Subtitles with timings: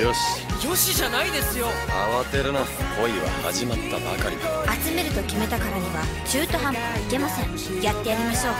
[0.00, 2.60] よしよしじゃないですよ慌てるな
[3.00, 8.54] 恋は始まったばかりだ集めると決めたからには中途半端はいけませんやってやりましょう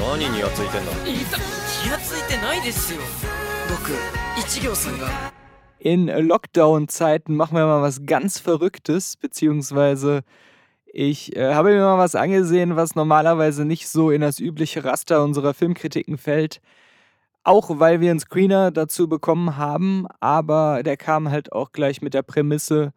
[0.00, 1.36] 何にやついてんだいざ
[1.82, 3.00] 気がついてないですよ
[3.68, 3.92] 僕
[4.40, 5.06] 一行さんが
[5.82, 10.24] In Lockdown-Zeiten machen wir mal was ganz Verrücktes, beziehungsweise
[10.92, 15.22] ich äh, habe mir mal was angesehen, was normalerweise nicht so in das übliche Raster
[15.22, 16.60] unserer Filmkritiken fällt.
[17.45, 22.15] Auch weil wir einen Screener dazu bekommen haben, aber der kam halt auch gleich mit
[22.15, 22.91] der Prämisse,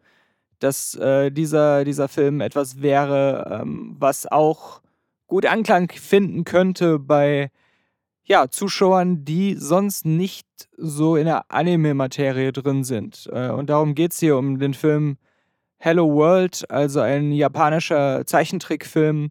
[0.57, 4.81] dass äh, dieser, dieser Film etwas wäre, ähm, was auch
[5.27, 7.51] gut Anklang finden könnte bei
[8.23, 13.29] ja, Zuschauern, die sonst nicht so in der Anime-Materie drin sind.
[13.31, 15.17] Äh, und darum geht es hier um den Film
[15.77, 19.29] Hello World, also ein japanischer Zeichentrickfilm,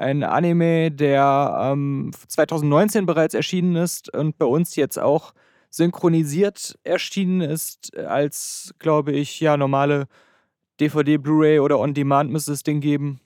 [0.00, 5.32] ein Anime, der ähm, 2019 bereits erschienen ist und bei uns jetzt auch
[5.68, 10.08] synchronisiert erschienen ist, als, glaube ich, ja, normale
[10.80, 13.20] DVD, Blu-ray oder On-Demand müsste es den geben.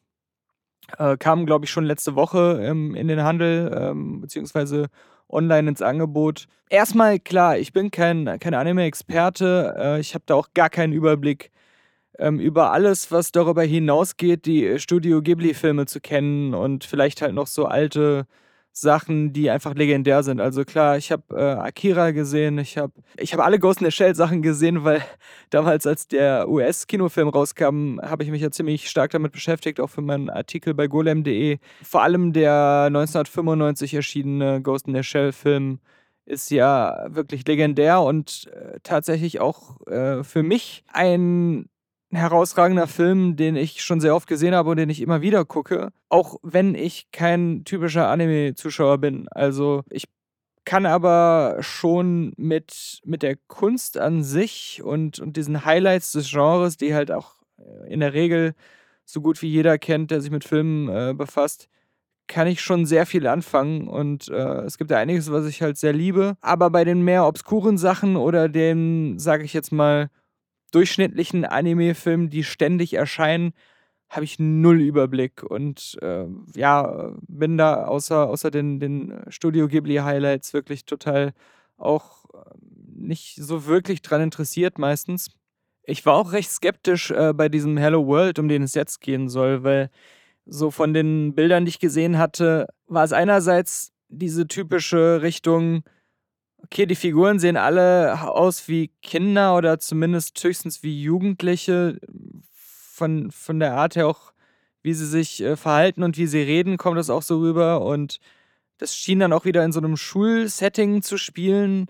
[0.98, 4.88] Äh, kam, glaube ich, schon letzte Woche ähm, in den Handel, ähm, beziehungsweise
[5.28, 6.46] online ins Angebot.
[6.68, 9.74] Erstmal klar, ich bin kein, kein Anime-Experte.
[9.78, 11.52] Äh, ich habe da auch gar keinen Überblick
[12.18, 17.46] ähm, über alles, was darüber hinausgeht, die Studio Ghibli-Filme zu kennen und vielleicht halt noch
[17.46, 18.26] so alte
[18.76, 20.40] Sachen, die einfach legendär sind.
[20.40, 23.92] Also klar, ich habe äh, Akira gesehen, ich habe ich hab alle Ghost in the
[23.92, 25.00] Shell Sachen gesehen, weil
[25.50, 30.02] damals, als der US-Kinofilm rauskam, habe ich mich ja ziemlich stark damit beschäftigt, auch für
[30.02, 31.58] meinen Artikel bei golem.de.
[31.84, 35.78] Vor allem der 1995 erschienene Ghost in the Shell Film
[36.26, 41.66] ist ja wirklich legendär und äh, tatsächlich auch äh, für mich ein
[42.14, 45.90] herausragender Film, den ich schon sehr oft gesehen habe und den ich immer wieder gucke,
[46.08, 49.26] auch wenn ich kein typischer Anime-Zuschauer bin.
[49.30, 50.04] Also ich
[50.64, 56.76] kann aber schon mit, mit der Kunst an sich und, und diesen Highlights des Genres,
[56.76, 58.54] die halt auch äh, in der Regel
[59.04, 61.68] so gut wie jeder kennt, der sich mit Filmen äh, befasst,
[62.26, 65.76] kann ich schon sehr viel anfangen und äh, es gibt ja einiges, was ich halt
[65.76, 66.36] sehr liebe.
[66.40, 70.08] Aber bei den mehr obskuren Sachen oder den, sage ich jetzt mal,
[70.74, 73.52] durchschnittlichen Anime-Filmen, die ständig erscheinen,
[74.08, 80.52] habe ich null Überblick und äh, ja, bin da außer, außer den, den Studio Ghibli-Highlights
[80.52, 81.32] wirklich total
[81.76, 82.60] auch ähm,
[82.96, 85.30] nicht so wirklich dran interessiert meistens.
[85.82, 89.28] Ich war auch recht skeptisch äh, bei diesem Hello World, um den es jetzt gehen
[89.28, 89.90] soll, weil
[90.46, 95.82] so von den Bildern, die ich gesehen hatte, war es einerseits diese typische Richtung,
[96.64, 101.98] Okay, die Figuren sehen alle aus wie Kinder oder zumindest höchstens wie Jugendliche.
[102.50, 104.32] Von, von der Art her auch,
[104.82, 107.82] wie sie sich äh, verhalten und wie sie reden, kommt das auch so rüber.
[107.84, 108.20] Und
[108.78, 111.86] das schien dann auch wieder in so einem Schulsetting zu spielen,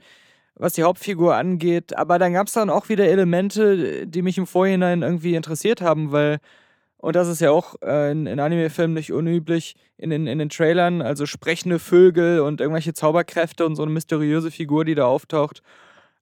[0.57, 1.97] was die Hauptfigur angeht.
[1.97, 6.11] Aber dann gab es dann auch wieder Elemente, die mich im Vorhinein irgendwie interessiert haben,
[6.13, 6.41] weil
[7.05, 10.49] und das ist ja auch äh, in, in Anime-Filmen nicht unüblich in, in, in den
[10.49, 11.03] Trailern.
[11.03, 15.63] Also sprechende Vögel und irgendwelche Zauberkräfte und so eine mysteriöse Figur, die da auftaucht.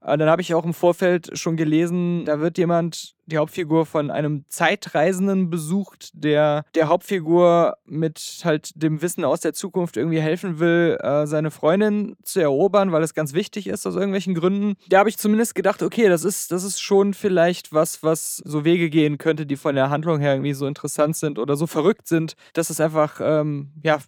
[0.05, 4.11] Äh, dann habe ich auch im Vorfeld schon gelesen, da wird jemand, die Hauptfigur von
[4.11, 10.59] einem Zeitreisenden besucht, der der Hauptfigur mit halt dem Wissen aus der Zukunft irgendwie helfen
[10.59, 14.75] will, äh, seine Freundin zu erobern, weil es ganz wichtig ist aus irgendwelchen Gründen.
[14.89, 18.65] Da habe ich zumindest gedacht, okay, das ist, das ist schon vielleicht was, was so
[18.65, 22.09] Wege gehen könnte, die von der Handlung her irgendwie so interessant sind oder so verrückt
[22.09, 23.99] sind, dass es einfach, ähm, ja,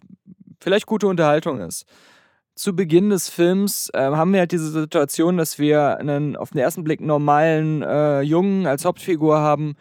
[0.59, 1.85] vielleicht gute Unterhaltung ist
[2.55, 6.59] zu Beginn des Films äh, haben wir halt diese Situation, dass wir einen auf den
[6.59, 9.75] ersten Blick normalen äh, Jungen als Hauptfigur haben,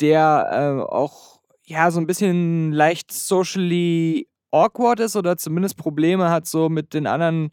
[0.00, 6.46] der äh, auch ja so ein bisschen leicht socially awkward ist oder zumindest Probleme hat,
[6.46, 7.50] so mit den anderen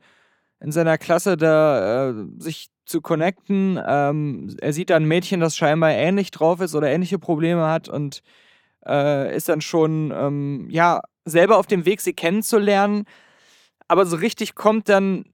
[0.59, 3.79] in seiner Klasse da äh, sich zu connecten.
[3.85, 7.89] Ähm, er sieht da ein Mädchen, das scheinbar ähnlich drauf ist oder ähnliche Probleme hat
[7.89, 8.21] und
[8.85, 13.05] äh, ist dann schon ähm, ja selber auf dem Weg, sie kennenzulernen
[13.87, 15.25] aber so richtig kommt dann,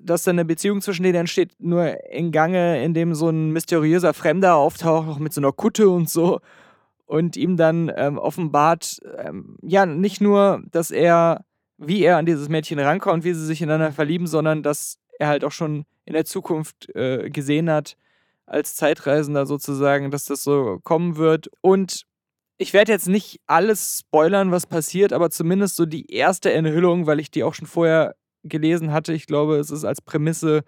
[0.00, 4.14] dass dann eine Beziehung zwischen denen entsteht, nur in Gange, in dem so ein mysteriöser
[4.14, 6.40] Fremder auftaucht, auch mit so einer Kutte und so.
[7.06, 11.44] Und ihm dann ähm, offenbart, ähm, ja, nicht nur, dass er,
[11.76, 15.44] wie er an dieses Mädchen rankommt, wie sie sich ineinander verlieben, sondern dass er halt
[15.44, 17.96] auch schon in der Zukunft äh, gesehen hat,
[18.46, 21.50] als Zeitreisender sozusagen, dass das so kommen wird.
[21.60, 22.06] Und
[22.62, 27.20] ich werde jetzt nicht alles spoilern, was passiert, aber zumindest so die erste Enthüllung, weil
[27.20, 28.14] ich die auch schon vorher
[28.44, 29.12] gelesen hatte.
[29.12, 30.62] Ich glaube, es ist als Prämisse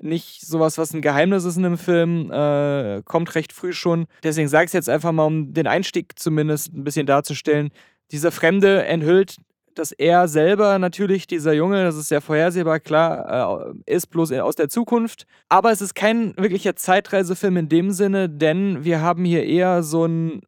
[0.00, 4.06] nicht sowas, was ein Geheimnis ist in einem Film, äh, kommt recht früh schon.
[4.22, 7.70] Deswegen sage ich es jetzt einfach mal, um den Einstieg zumindest ein bisschen darzustellen.
[8.12, 9.36] Dieser Fremde enthüllt
[9.78, 14.56] dass er selber natürlich, dieser Junge, das ist sehr vorhersehbar, klar, äh, ist bloß aus
[14.56, 15.26] der Zukunft.
[15.48, 20.06] Aber es ist kein wirklicher Zeitreisefilm in dem Sinne, denn wir haben hier eher so
[20.06, 20.40] ein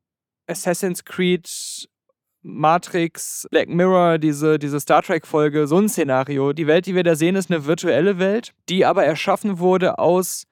[0.48, 1.48] Assassin's Creed
[2.42, 6.52] Matrix, Black Mirror, diese, diese Star Trek-Folge, so ein Szenario.
[6.52, 10.44] Die Welt, die wir da sehen, ist eine virtuelle Welt, die aber erschaffen wurde aus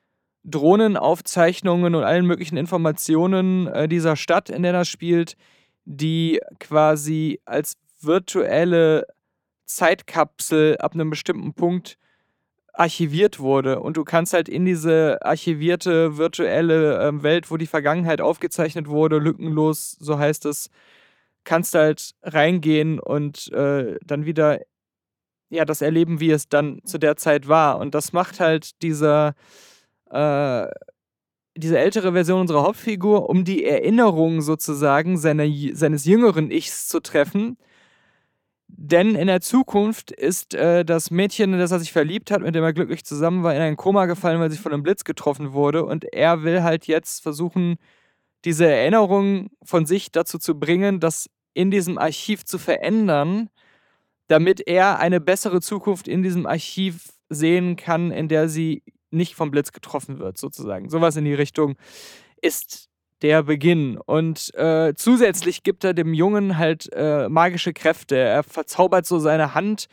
[0.45, 5.37] Drohnenaufzeichnungen und allen möglichen Informationen äh, dieser Stadt, in der das spielt,
[5.85, 9.07] die quasi als virtuelle
[9.67, 11.99] Zeitkapsel ab einem bestimmten Punkt
[12.77, 13.81] archiviert wurde.
[13.81, 19.19] Und du kannst halt in diese archivierte virtuelle äh, Welt, wo die Vergangenheit aufgezeichnet wurde,
[19.19, 20.71] lückenlos, so heißt es,
[21.45, 24.61] kannst halt reingehen und äh, dann wieder
[25.49, 27.79] ja das erleben, wie es dann zu der Zeit war.
[27.79, 29.35] Und das macht halt dieser
[30.11, 30.67] äh,
[31.57, 37.57] diese ältere Version unserer Hauptfigur, um die Erinnerung sozusagen seiner, seines jüngeren Ichs zu treffen.
[38.69, 42.55] Denn in der Zukunft ist äh, das Mädchen, in das er sich verliebt hat, mit
[42.55, 45.53] dem er glücklich zusammen war, in ein Koma gefallen, weil sie von einem Blitz getroffen
[45.53, 45.85] wurde.
[45.85, 47.77] Und er will halt jetzt versuchen,
[48.45, 53.51] diese Erinnerung von sich dazu zu bringen, das in diesem Archiv zu verändern,
[54.29, 59.51] damit er eine bessere Zukunft in diesem Archiv sehen kann, in der sie nicht vom
[59.51, 60.91] Blitz getroffen wird, sozusagen.
[60.91, 61.77] Sowas in die Richtung
[62.43, 62.89] ist
[63.23, 63.99] der Beginn.
[63.99, 68.17] Und äh, zusätzlich gibt er dem Jungen halt äh, magische Kräfte.
[68.17, 69.87] Er verzaubert so seine Hand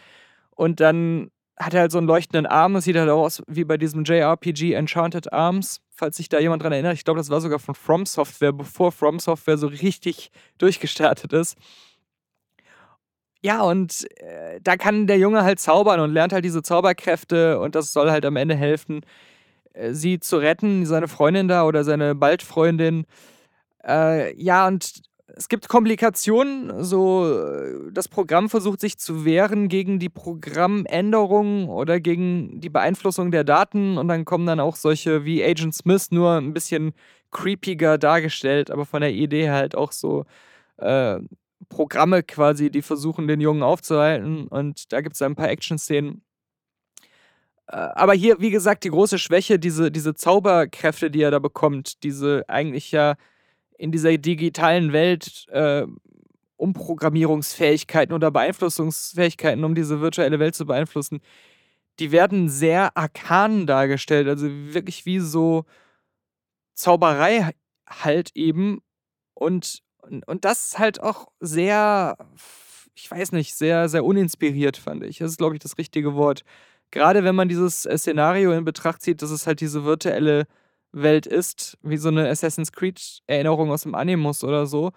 [0.51, 2.73] und dann hat er halt so einen leuchtenden Arm.
[2.73, 6.73] Das sieht halt aus wie bei diesem JRPG Enchanted Arms, falls sich da jemand dran
[6.73, 6.95] erinnert.
[6.95, 11.57] Ich glaube, das war sogar von From Software, bevor From Software so richtig durchgestartet ist.
[13.45, 17.75] Ja, und äh, da kann der Junge halt zaubern und lernt halt diese Zauberkräfte und
[17.75, 19.01] das soll halt am Ende helfen,
[19.91, 23.05] sie zu retten, seine Freundin da oder seine Baldfreundin.
[23.85, 25.01] Äh, ja, und
[25.35, 31.99] es gibt Komplikationen, so äh, das Programm versucht sich zu wehren gegen die Programmänderungen oder
[31.99, 36.33] gegen die Beeinflussung der Daten und dann kommen dann auch solche wie Agent Smith nur
[36.33, 36.93] ein bisschen
[37.31, 40.25] creepiger dargestellt, aber von der Idee halt auch so
[40.77, 41.19] äh,
[41.69, 44.47] Programme quasi, die versuchen, den Jungen aufzuhalten.
[44.47, 46.21] Und da gibt es ein paar Action-Szenen.
[47.67, 52.03] Äh, aber hier, wie gesagt, die große Schwäche, diese, diese Zauberkräfte, die er da bekommt,
[52.03, 53.15] diese eigentlich ja
[53.77, 55.85] in dieser digitalen Welt äh,
[56.57, 61.19] Umprogrammierungsfähigkeiten oder Beeinflussungsfähigkeiten, um diese virtuelle Welt zu beeinflussen,
[61.99, 64.27] die werden sehr arkan dargestellt.
[64.27, 65.65] Also wirklich wie so
[66.75, 67.51] Zauberei
[67.87, 68.79] halt eben.
[69.33, 72.17] Und und, und das halt auch sehr,
[72.95, 75.19] ich weiß nicht, sehr, sehr uninspiriert, fand ich.
[75.19, 76.43] Das ist, glaube ich, das richtige Wort.
[76.93, 80.45] Gerade wenn man dieses äh, Szenario in Betracht zieht, dass es halt diese virtuelle
[80.91, 84.91] Welt ist, wie so eine Assassin's Creed-Erinnerung aus dem Animus oder so,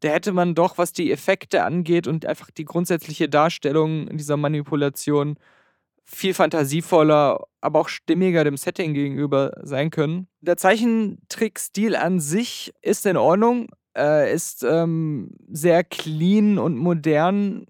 [0.00, 5.38] da hätte man doch, was die Effekte angeht und einfach die grundsätzliche Darstellung dieser Manipulation,
[6.04, 10.26] viel fantasievoller, aber auch stimmiger dem Setting gegenüber sein können.
[10.40, 17.66] Der Zeichentrickstil an sich ist in Ordnung, äh, ist ähm, sehr clean und modern,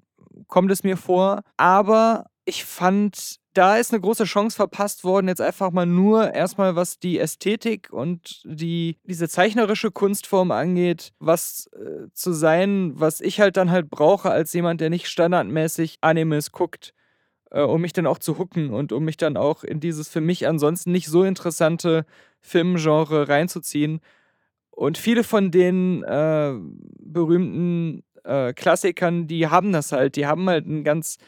[0.47, 1.43] kommt es mir vor.
[1.59, 6.77] Aber ich fand, da ist eine große Chance verpasst worden, jetzt einfach mal nur erstmal,
[6.77, 13.39] was die Ästhetik und die, diese zeichnerische Kunstform angeht, was äh, zu sein, was ich
[13.39, 16.95] halt dann halt brauche als jemand, der nicht standardmäßig Animes guckt,
[17.51, 20.23] äh, um mich dann auch zu hooken und um mich dann auch in dieses für
[20.23, 22.07] mich ansonsten nicht so interessante
[22.41, 24.01] Filmgenre reinzuziehen.
[24.71, 26.55] Und viele von den äh,
[26.99, 30.17] berühmten äh, Klassikern, die haben das halt.
[30.17, 31.19] Die haben halt einen ganz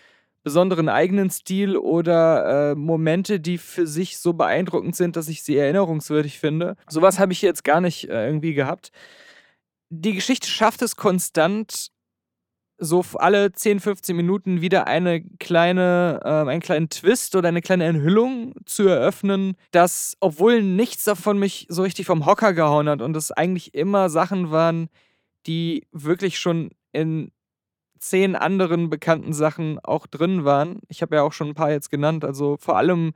[0.43, 5.57] besonderen eigenen Stil oder äh, Momente, die für sich so beeindruckend sind, dass ich sie
[5.57, 6.77] erinnerungswürdig finde.
[6.89, 8.91] Sowas habe ich jetzt gar nicht äh, irgendwie gehabt.
[9.91, 11.91] Die Geschichte schafft es konstant,
[12.81, 17.85] so alle 10, 15 Minuten wieder eine kleine, äh, einen kleinen Twist oder eine kleine
[17.85, 23.15] Enthüllung zu eröffnen, dass, obwohl nichts davon mich so richtig vom Hocker gehauen hat und
[23.17, 24.89] es eigentlich immer Sachen waren,
[25.47, 27.31] die wirklich schon in
[28.01, 30.81] zehn anderen bekannten Sachen auch drin waren.
[30.89, 33.13] Ich habe ja auch schon ein paar jetzt genannt, also vor allem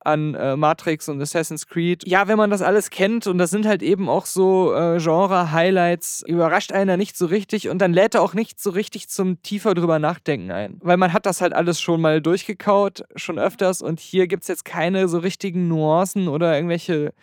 [0.00, 2.06] an äh, Matrix und Assassin's Creed.
[2.06, 6.24] Ja, wenn man das alles kennt und das sind halt eben auch so äh, Genre-Highlights,
[6.26, 9.74] überrascht einer nicht so richtig und dann lädt er auch nicht so richtig zum tiefer
[9.74, 10.78] drüber nachdenken ein.
[10.82, 14.48] Weil man hat das halt alles schon mal durchgekaut, schon öfters und hier gibt es
[14.48, 17.14] jetzt keine so richtigen Nuancen oder irgendwelche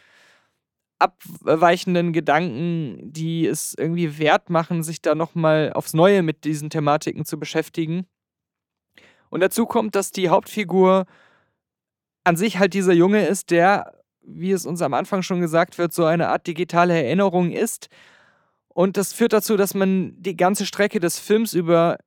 [1.01, 7.25] abweichenden Gedanken, die es irgendwie wert machen, sich da nochmal aufs Neue mit diesen Thematiken
[7.25, 8.05] zu beschäftigen.
[9.29, 11.05] Und dazu kommt, dass die Hauptfigur
[12.23, 15.93] an sich halt dieser Junge ist, der, wie es uns am Anfang schon gesagt wird,
[15.93, 17.87] so eine Art digitale Erinnerung ist.
[18.67, 21.97] Und das führt dazu, dass man die ganze Strecke des Films über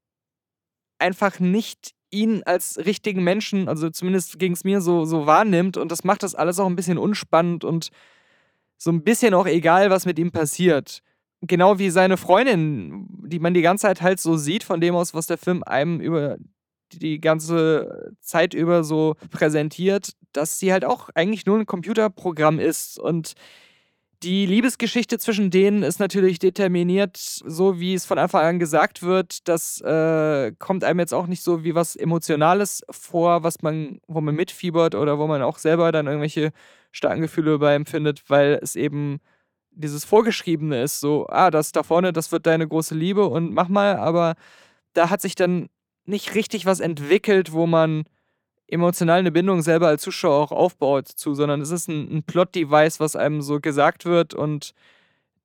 [0.99, 5.77] einfach nicht ihn als richtigen Menschen, also zumindest ging es mir so, so wahrnimmt.
[5.77, 7.91] Und das macht das alles auch ein bisschen unspannend und
[8.85, 11.01] so ein bisschen auch egal, was mit ihm passiert.
[11.41, 15.15] Genau wie seine Freundin, die man die ganze Zeit halt so sieht, von dem aus,
[15.15, 16.37] was der Film einem über
[16.93, 22.99] die ganze Zeit über so präsentiert, dass sie halt auch eigentlich nur ein Computerprogramm ist
[22.99, 23.33] und
[24.23, 29.49] die Liebesgeschichte zwischen denen ist natürlich determiniert, so wie es von Anfang an gesagt wird.
[29.49, 34.21] Das äh, kommt einem jetzt auch nicht so wie was Emotionales vor, was man, wo
[34.21, 36.53] man mitfiebert oder wo man auch selber dann irgendwelche
[36.95, 39.19] starken Gefühle bei empfindet, weil es eben
[39.73, 43.69] dieses Vorgeschriebene ist, so, ah, das da vorne, das wird deine große Liebe und mach
[43.69, 44.35] mal, aber
[44.93, 45.69] da hat sich dann
[46.07, 48.05] nicht richtig was entwickelt, wo man
[48.69, 53.01] emotional eine Bindung selber als Zuschauer auch aufbaut zu, sondern es ist ein, ein Plot-Device,
[53.01, 54.73] was einem so gesagt wird und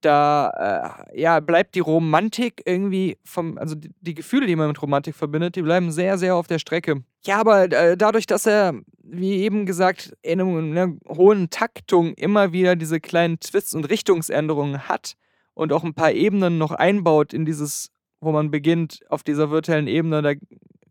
[0.01, 4.81] da äh, ja, bleibt die Romantik irgendwie vom, also die, die, Gefühle, die man mit
[4.81, 7.03] Romantik verbindet, die bleiben sehr, sehr auf der Strecke.
[7.25, 8.75] Ja, aber äh, dadurch, dass er,
[9.11, 15.15] wie eben gesagt, in einer hohen Taktung immer wieder diese kleinen Twists und Richtungsänderungen hat
[15.53, 19.87] und auch ein paar Ebenen noch einbaut in dieses, wo man beginnt, auf dieser virtuellen
[19.87, 20.33] Ebene, da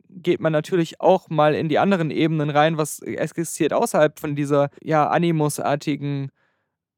[0.09, 4.71] geht man natürlich auch mal in die anderen Ebenen rein, was existiert außerhalb von dieser
[4.83, 6.31] ja Animus-artigen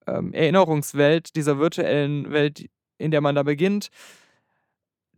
[0.06, 2.66] ähm, Erinnerungswelt, dieser virtuellen Welt,
[2.98, 3.88] in der man da beginnt.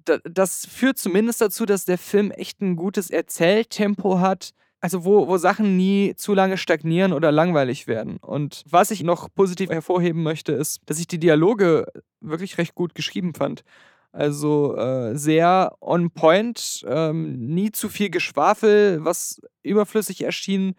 [0.04, 4.52] Da, das führt zumindest dazu, dass der Film echt ein gutes Erzähltempo hat.
[4.82, 8.16] Also wo, wo Sachen nie zu lange stagnieren oder langweilig werden.
[8.16, 11.86] Und was ich noch positiv hervorheben möchte, ist, dass ich die Dialoge
[12.20, 13.62] wirklich recht gut geschrieben fand.
[14.10, 20.74] Also äh, sehr on point, ähm, nie zu viel Geschwafel, was überflüssig erschien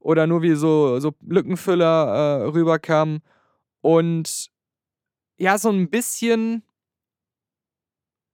[0.00, 3.20] oder nur wie so, so Lückenfüller äh, rüberkam.
[3.80, 4.50] Und
[5.38, 6.62] ja, so ein bisschen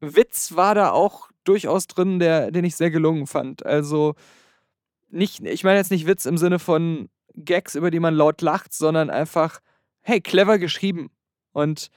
[0.01, 3.65] Witz war da auch durchaus drin, der, den ich sehr gelungen fand.
[3.65, 4.17] Also
[5.09, 8.73] nicht, ich meine jetzt nicht Witz im Sinne von Gags, über die man laut lacht,
[8.73, 9.61] sondern einfach,
[10.03, 11.11] hey, clever geschrieben.
[11.53, 11.91] Und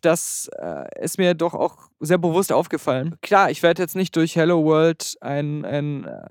[0.00, 3.16] das äh, ist mir doch auch sehr bewusst aufgefallen.
[3.22, 6.22] Klar, ich werde jetzt nicht durch Hello World ein, ein äh,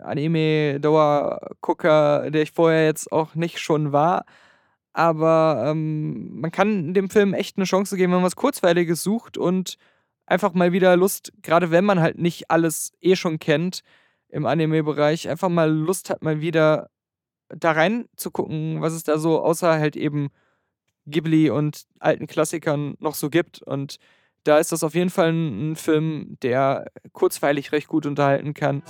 [0.00, 4.26] Anime-Dauer-Gucker, der ich vorher jetzt auch nicht schon war.
[4.92, 9.36] Aber ähm, man kann dem Film echt eine Chance geben, wenn man was Kurzweiliges sucht
[9.36, 9.76] und
[10.26, 13.82] einfach mal wieder Lust, gerade wenn man halt nicht alles eh schon kennt
[14.34, 16.90] im Anime-Bereich, einfach mal Lust hat, mal wieder
[17.48, 20.30] da rein zu gucken, was es da so außer halt eben
[21.06, 23.62] Ghibli und alten Klassikern noch so gibt.
[23.62, 23.98] Und
[24.42, 28.82] da ist das auf jeden Fall ein, ein Film, der kurzweilig recht gut unterhalten kann.